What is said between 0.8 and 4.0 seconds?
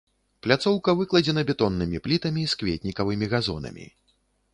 выкладзена бетоннымі плітамі з кветнікавымі газонамі.